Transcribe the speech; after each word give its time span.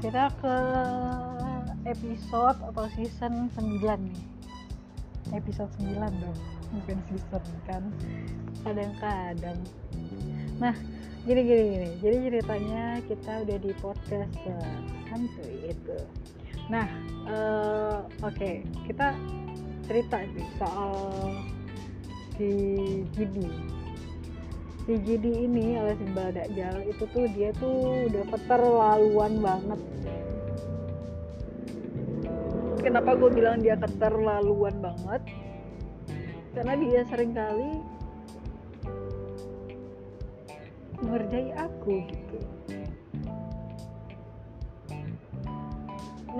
kita 0.00 0.32
ke 0.40 0.56
episode 1.84 2.58
atau 2.72 2.88
season 2.96 3.52
9 3.52 3.84
nih. 3.84 4.20
Episode 5.36 5.68
9 5.76 6.00
dong 6.24 6.38
bukan 6.72 6.98
season 7.12 7.44
kan? 7.68 7.84
Kadang-kadang. 8.64 9.60
Nah 10.56 10.72
gini 11.28 11.40
gini 11.44 11.62
gini. 11.76 11.88
Jadi 12.00 12.16
ceritanya 12.32 12.84
kita 13.04 13.44
udah 13.44 13.58
di 13.60 13.72
podcast 13.76 14.40
uh, 14.48 14.80
hantu 15.12 15.44
itu. 15.68 15.98
Nah 16.72 16.88
uh, 17.28 18.00
oke 18.24 18.32
okay. 18.32 18.64
kita 18.88 19.12
cerita 19.84 20.24
nih 20.24 20.48
soal 20.56 20.96
si 22.40 22.48
Gidi 23.12 23.79
Gidi 24.98 25.46
ini 25.46 25.78
alias 25.78 26.02
Iqbal 26.02 26.34
Dajjal 26.34 26.76
itu 26.90 27.04
tuh 27.14 27.24
dia 27.30 27.54
tuh 27.54 28.10
udah 28.10 28.24
keterlaluan 28.34 29.32
banget. 29.38 29.80
Kenapa 32.80 33.12
gue 33.14 33.30
bilang 33.30 33.60
dia 33.60 33.76
keterlaluan 33.76 34.74
banget? 34.82 35.22
Karena 36.56 36.74
dia 36.80 37.00
sering 37.06 37.36
kali 37.36 37.78
mengerjai 41.00 41.54
aku 41.54 42.04
gitu 42.10 42.59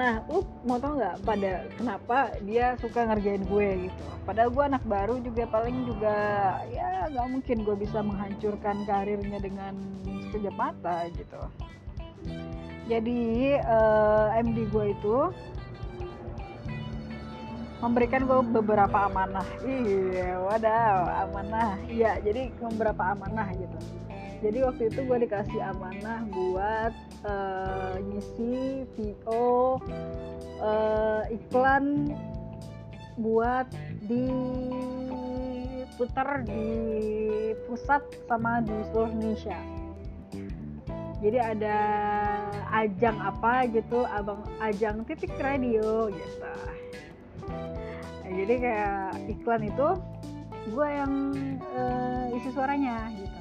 nah 0.00 0.24
lu 0.32 0.40
mau 0.64 0.80
tau 0.80 0.96
nggak 0.96 1.28
pada 1.28 1.68
kenapa 1.76 2.32
dia 2.48 2.72
suka 2.80 3.04
ngerjain 3.04 3.44
gue 3.44 3.68
gitu? 3.84 4.04
Padahal 4.24 4.48
gue 4.48 4.64
anak 4.64 4.84
baru 4.88 5.20
juga 5.20 5.44
paling 5.44 5.84
juga 5.84 6.16
ya 6.72 7.04
nggak 7.12 7.28
mungkin 7.28 7.56
gue 7.68 7.76
bisa 7.76 8.00
menghancurkan 8.00 8.88
karirnya 8.88 9.36
dengan 9.44 9.76
sekejap 10.32 10.56
mata 10.56 11.04
gitu. 11.12 11.42
Jadi 12.88 13.60
uh, 13.60 14.32
eh, 14.32 14.40
MD 14.40 14.72
gue 14.72 14.86
itu 14.96 15.16
memberikan 17.84 18.24
gue 18.24 18.40
beberapa 18.56 19.04
amanah. 19.04 19.44
Iya 19.68 20.40
wadaw 20.48 21.28
amanah. 21.28 21.76
Iya 21.92 22.24
jadi 22.24 22.48
beberapa 22.56 23.12
amanah 23.12 23.52
gitu 23.52 23.99
jadi 24.40 24.64
waktu 24.64 24.88
itu 24.88 25.04
gue 25.04 25.28
dikasih 25.28 25.60
amanah 25.60 26.24
buat 26.32 26.96
uh, 27.28 28.00
ngisi 28.00 28.88
VO 28.96 29.76
uh, 30.64 31.28
iklan 31.28 32.16
buat 33.20 33.68
diputar 34.08 34.88
di 36.48 36.72
pusat 37.68 38.00
sama 38.24 38.64
di 38.64 38.72
seluruh 38.88 39.12
Indonesia. 39.12 39.60
Jadi 41.20 41.36
ada 41.36 41.76
ajang 42.80 43.20
apa 43.20 43.68
gitu 43.68 44.08
abang 44.08 44.40
ajang 44.64 45.04
titik 45.04 45.36
radio 45.36 46.08
gitu. 46.08 46.48
Jadi 48.24 48.54
kayak 48.56 49.20
iklan 49.28 49.68
itu 49.68 50.00
gue 50.72 50.88
yang 50.88 51.36
uh, 51.76 52.32
isi 52.32 52.48
suaranya 52.56 53.12
gitu 53.20 53.39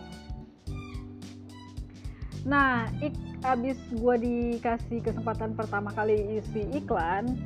nah 2.48 2.88
ik 3.04 3.16
abis 3.44 3.80
gue 3.96 4.16
dikasih 4.20 5.00
kesempatan 5.00 5.56
pertama 5.56 5.96
kali 5.96 6.40
isi 6.40 6.68
iklan 6.76 7.40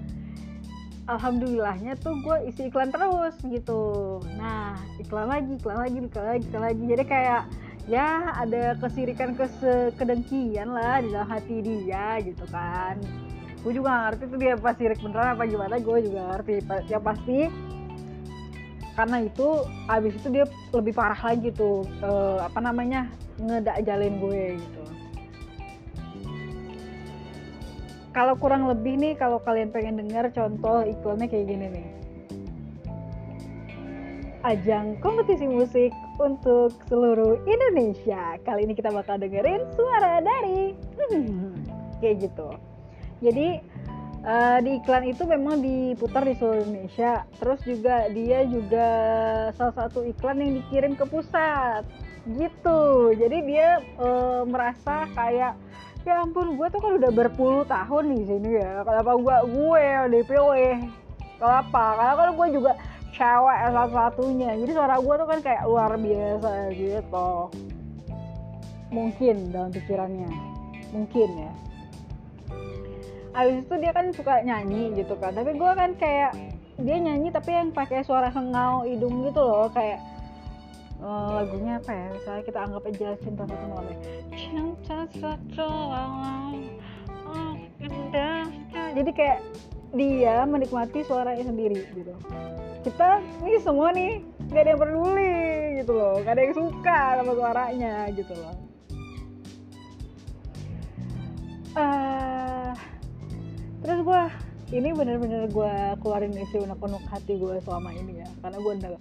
alhamdulillahnya 1.12 2.00
tuh 2.00 2.16
gue 2.24 2.38
isi 2.48 2.72
iklan 2.72 2.90
terus 2.92 3.36
gitu. 3.44 3.84
Nah 4.40 4.80
iklan 5.00 5.28
lagi 5.28 5.60
iklan 5.60 5.78
lagi 5.84 5.98
iklan 6.00 6.26
lagi 6.26 6.44
iklan 6.48 6.64
lagi. 6.64 6.84
Jadi 6.88 7.04
kayak 7.04 7.44
ya 7.92 8.32
ada 8.40 8.80
kesirikan 8.80 9.36
kesedengkian 9.36 10.72
lah 10.72 11.04
di 11.04 11.12
dalam 11.12 11.28
hati 11.28 11.56
dia 11.60 12.24
gitu 12.24 12.46
kan. 12.48 13.00
Gue 13.64 13.76
juga 13.76 14.12
ngerti 14.12 14.24
tuh 14.28 14.40
dia 14.40 14.54
pasti 14.60 14.88
sirik 14.88 15.00
beneran 15.04 15.36
apa 15.36 15.44
gimana 15.48 15.76
gue 15.80 15.98
juga 16.04 16.22
ngerti. 16.36 16.54
Yang 16.88 17.04
pasti 17.04 17.38
karena 18.94 19.26
itu 19.26 19.66
abis 19.90 20.14
itu 20.22 20.28
dia 20.30 20.46
lebih 20.70 20.94
parah 20.94 21.18
lagi 21.18 21.50
tuh 21.50 21.82
uh, 22.06 22.46
apa 22.46 22.60
namanya 22.62 23.10
ngedak 23.42 23.82
jalin 23.82 24.22
gue 24.22 24.62
gitu. 24.62 24.84
Kalau 28.14 28.38
kurang 28.38 28.70
lebih 28.70 28.94
nih 29.02 29.18
kalau 29.18 29.42
kalian 29.42 29.74
pengen 29.74 29.98
dengar 29.98 30.30
contoh 30.30 30.86
iklannya 30.86 31.26
kayak 31.26 31.50
gini 31.50 31.66
nih. 31.74 31.88
Ajang 34.46 35.02
kompetisi 35.02 35.50
musik 35.50 35.90
untuk 36.22 36.78
seluruh 36.86 37.42
Indonesia. 37.50 38.38
Kali 38.46 38.70
ini 38.70 38.78
kita 38.78 38.94
bakal 38.94 39.18
dengerin 39.18 39.66
suara 39.74 40.22
dari 40.22 40.78
kayak 42.06 42.30
gitu. 42.30 42.54
Jadi 43.26 43.58
uh, 44.24 44.58
di 44.64 44.80
iklan 44.80 45.04
itu 45.08 45.24
memang 45.28 45.60
diputar 45.60 46.24
di 46.26 46.36
seluruh 46.40 46.64
Indonesia. 46.64 47.28
Terus 47.38 47.60
juga 47.64 48.08
dia 48.12 48.40
juga 48.48 48.90
salah 49.56 49.76
satu 49.76 50.04
iklan 50.08 50.42
yang 50.42 50.52
dikirim 50.64 50.94
ke 50.96 51.06
pusat. 51.08 51.84
Gitu. 52.24 52.82
Jadi 53.20 53.38
dia 53.44 53.84
uh, 54.00 54.48
merasa 54.48 55.08
kayak 55.12 55.60
ya 56.04 56.20
ampun 56.20 56.60
gue 56.60 56.68
tuh 56.68 56.84
kan 56.84 57.00
udah 57.00 57.12
berpuluh 57.16 57.64
tahun 57.64 58.12
di 58.12 58.28
sini 58.28 58.60
ya 58.60 58.84
kenapa 58.84 59.16
gue 59.16 59.38
gue 59.56 59.84
dipilih 60.12 60.92
kenapa? 61.40 61.84
Karena 61.96 62.14
kan 62.20 62.30
gue 62.36 62.48
juga 62.60 62.72
cewek 63.16 63.60
salah 63.72 63.88
satunya 63.88 64.52
jadi 64.60 64.72
suara 64.76 65.00
gue 65.00 65.16
tuh 65.16 65.28
kan 65.32 65.40
kayak 65.40 65.64
luar 65.64 65.96
biasa 65.96 66.52
gitu. 66.76 67.32
Mungkin 68.92 69.36
dalam 69.56 69.72
pikirannya. 69.72 70.28
Mungkin 70.92 71.30
ya 71.40 71.52
abis 73.34 73.66
itu 73.66 73.76
dia 73.82 73.92
kan 73.92 74.06
suka 74.14 74.46
nyanyi 74.46 74.94
gitu 74.98 75.18
kan. 75.18 75.34
Tapi 75.34 75.58
gue 75.58 75.72
kan 75.74 75.92
kayak 75.98 76.32
dia 76.82 76.98
nyanyi 76.98 77.30
tapi 77.30 77.54
yang 77.54 77.70
pakai 77.70 78.06
suara 78.06 78.30
sengau 78.34 78.86
hidung 78.86 79.26
gitu 79.26 79.42
loh 79.42 79.70
kayak 79.74 80.02
uh, 81.02 81.42
lagunya 81.42 81.82
apa 81.82 81.92
ya? 81.92 82.08
Misalnya 82.14 82.44
kita 82.46 82.60
anggap 82.62 82.84
aja 82.90 83.10
cinta 83.22 83.44
satu 83.50 83.66
malam 83.70 83.86
ya. 83.90 83.98
Cinta 84.34 85.00
satu 85.18 85.68
malam 85.70 86.54
oh, 87.34 87.54
jadi 88.94 89.12
kayak 89.12 89.40
dia 89.94 90.42
menikmati 90.50 91.06
suaranya 91.06 91.46
sendiri 91.46 91.86
gitu. 91.94 92.14
Kita 92.84 93.22
ini 93.46 93.62
semua 93.62 93.94
nih 93.94 94.26
gak 94.50 94.62
ada 94.66 94.70
yang 94.74 94.82
peduli 94.82 95.38
gitu 95.82 95.92
loh. 95.94 96.18
Gak 96.26 96.34
ada 96.34 96.42
yang 96.42 96.56
suka 96.58 97.00
sama 97.22 97.32
suaranya 97.38 97.94
gitu 98.14 98.34
loh. 98.34 98.56
Uh, 101.74 102.53
terus 103.84 104.00
gue 104.02 104.22
ini 104.74 104.90
bener-bener 104.96 105.52
gue 105.52 105.74
keluarin 106.02 106.34
isi 106.34 106.58
unek-unek 106.58 107.04
hati 107.12 107.38
gue 107.38 107.62
selama 107.62 107.94
ini 107.94 108.24
ya. 108.24 108.30
Karena 108.42 108.58
gue 108.58 108.74
udah 108.80 108.92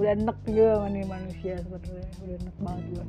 udah 0.00 0.10
enek 0.16 0.38
juga 0.48 0.70
sama 0.80 0.88
nih 0.90 1.04
manusia 1.06 1.54
sebenarnya 1.60 2.08
udah 2.24 2.36
enek 2.40 2.56
banget 2.62 2.84
gue 2.94 3.06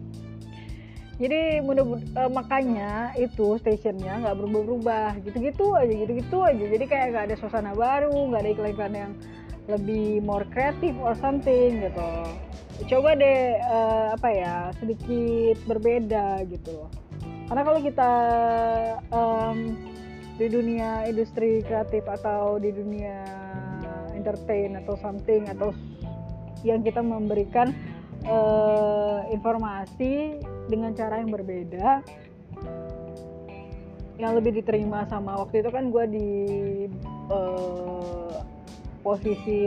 jadi 1.21 1.61
mudah 1.61 1.85
uh, 2.17 2.31
makanya 2.33 3.13
itu 3.13 3.53
stationnya 3.61 4.25
nggak 4.25 4.41
berubah-berubah. 4.41 5.21
Gitu-gitu 5.21 5.77
aja 5.77 5.93
gitu-gitu 5.93 6.37
aja. 6.41 6.65
Jadi 6.65 6.85
kayak 6.89 7.05
nggak 7.13 7.25
ada 7.29 7.35
suasana 7.37 7.77
baru 7.77 8.09
nggak 8.09 8.41
ada 8.41 8.51
iklan-iklan 8.57 8.93
yang 8.97 9.13
lebih 9.69 10.25
more 10.25 10.49
kreatif 10.49 10.97
or 10.97 11.13
something 11.13 11.77
gitu. 11.77 12.09
Coba 12.89 13.13
deh 13.13 13.53
uh, 13.61 14.17
apa 14.17 14.29
ya 14.33 14.55
sedikit 14.81 15.61
berbeda 15.69 16.41
gitu. 16.49 16.73
Loh 16.73 16.89
karena 17.51 17.67
kalau 17.67 17.83
kita 17.83 18.11
um, 19.11 19.75
di 20.39 20.47
dunia 20.47 21.07
industri 21.07 21.63
kreatif 21.63 22.05
atau 22.07 22.59
di 22.59 22.71
dunia 22.71 23.23
entertain 24.15 24.77
atau 24.79 24.95
something 24.99 25.49
atau 25.49 25.73
yang 26.61 26.85
kita 26.85 27.01
memberikan 27.01 27.73
uh, 28.29 29.25
informasi 29.33 30.37
dengan 30.69 30.93
cara 30.93 31.19
yang 31.19 31.33
berbeda 31.33 32.05
yang 34.21 34.37
lebih 34.37 34.61
diterima 34.61 35.09
sama 35.09 35.33
waktu 35.41 35.65
itu 35.65 35.69
kan 35.73 35.89
gue 35.89 36.05
di 36.13 36.29
uh, 37.33 38.37
posisi 39.01 39.65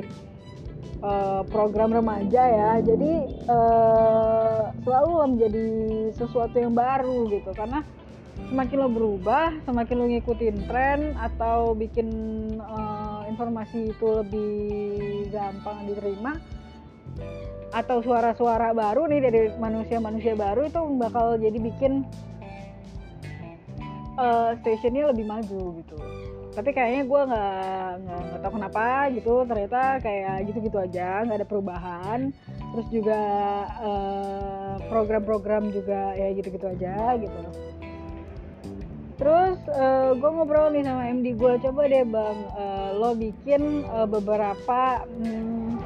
uh, 1.03 1.43
program 1.51 1.91
remaja 1.91 2.43
ya. 2.47 2.73
Jadi 2.79 3.13
uh, 3.51 4.71
selalu 4.87 5.11
menjadi 5.35 5.67
sesuatu 6.15 6.55
yang 6.55 6.71
baru 6.79 7.27
gitu. 7.35 7.51
Karena 7.51 7.83
semakin 8.51 8.77
lo 8.77 8.89
berubah 8.91 9.51
semakin 9.67 9.95
lo 9.99 10.07
ngikutin 10.11 10.57
tren 10.71 11.01
atau 11.19 11.75
bikin 11.75 12.09
uh, 12.61 13.27
informasi 13.27 13.91
itu 13.91 14.07
lebih 14.23 14.53
gampang 15.35 15.91
diterima 15.91 16.39
atau 17.75 17.99
suara-suara 17.99 18.71
baru 18.71 19.11
nih 19.11 19.21
dari 19.27 19.41
manusia-manusia 19.59 20.39
baru 20.39 20.71
itu 20.71 20.79
bakal 20.95 21.35
jadi 21.35 21.59
bikin 21.59 22.07
uh, 24.15 24.55
stationnya 24.63 25.11
lebih 25.11 25.27
maju 25.27 25.83
gitu. 25.83 25.99
Tapi 26.55 26.71
kayaknya 26.71 27.03
gue 27.03 27.21
nggak 27.35 27.91
nggak 28.07 28.41
tahu 28.47 28.53
kenapa 28.55 29.11
gitu 29.11 29.35
ternyata 29.43 29.99
kayak 29.99 30.47
gitu-gitu 30.47 30.79
aja 30.79 31.27
nggak 31.27 31.43
ada 31.43 31.49
perubahan. 31.51 32.21
Terus 32.71 32.87
juga 32.95 33.21
program-program 34.87 35.67
uh, 35.67 35.73
juga 35.75 36.15
ya 36.15 36.31
gitu-gitu 36.31 36.67
aja 36.71 37.19
gitu 37.19 37.39
terus 39.15 39.59
uh, 39.71 40.11
gue 40.19 40.31
ngobrol 40.31 40.75
nih 40.75 40.83
sama 40.83 41.07
MD 41.07 41.39
gue 41.39 41.53
coba 41.63 41.87
deh 41.87 42.03
bang 42.03 42.39
uh, 42.59 42.89
lo 42.99 43.15
bikin 43.15 43.87
uh, 43.87 44.11
beberapa 44.11 45.07
hmm, 45.07 45.79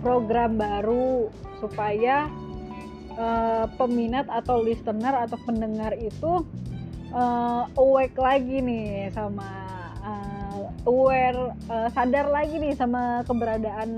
program 0.00 0.56
baru 0.56 1.28
supaya 1.60 2.32
uh, 3.20 3.68
peminat 3.76 4.24
atau 4.32 4.64
listener 4.64 5.12
atau 5.12 5.36
pendengar 5.44 5.92
itu 6.00 6.40
uh, 7.12 7.68
awake 7.76 8.16
lagi 8.16 8.64
nih 8.64 9.12
sama 9.12 9.48
uh, 10.00 10.72
aware 10.88 11.52
uh, 11.68 11.88
sadar 11.92 12.32
lagi 12.32 12.56
nih 12.56 12.72
sama 12.72 13.20
keberadaan 13.28 13.90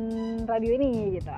radio 0.51 0.75
ini 0.75 1.23
gitu 1.23 1.31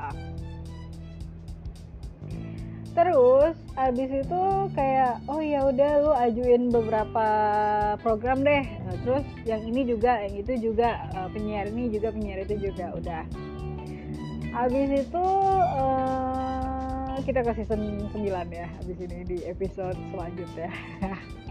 terus 2.94 3.58
abis 3.74 4.10
itu 4.22 4.42
kayak 4.78 5.18
oh 5.26 5.42
ya 5.42 5.66
udah 5.66 5.90
lu 6.00 6.12
ajuin 6.14 6.70
beberapa 6.70 7.26
program 8.00 8.46
deh. 8.46 8.64
Nah, 8.64 8.96
terus 9.02 9.26
yang 9.42 9.62
ini 9.66 9.82
juga 9.84 10.22
yang 10.22 10.34
itu 10.38 10.70
juga 10.70 11.10
uh, 11.18 11.28
penyiar 11.34 11.68
ini 11.74 11.90
juga 11.90 12.14
penyiar 12.14 12.46
itu 12.46 12.70
juga 12.70 12.94
udah. 12.94 13.22
Abis 14.54 15.10
itu 15.10 15.26
uh, 15.74 17.18
kita 17.22 17.40
ke 17.40 17.52
season 17.56 18.10
9 18.10 18.26
ya 18.50 18.68
abis 18.84 18.98
ini 19.00 19.18
di 19.24 19.38
episode 19.48 19.96
selanjutnya 20.12 20.70